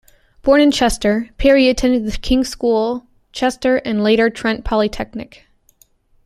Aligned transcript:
Born 0.41 0.61
in 0.61 0.71
Chester, 0.71 1.29
Parry 1.37 1.69
attended 1.69 2.07
The 2.11 2.17
King's 2.17 2.49
School, 2.49 3.05
Chester, 3.33 3.75
and 3.85 4.03
later 4.03 4.31
Trent 4.31 4.65
Polytechnic. 4.65 5.45